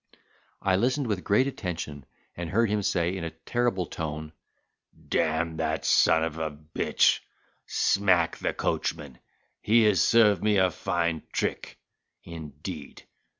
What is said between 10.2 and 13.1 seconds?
me a fine trick, indeed!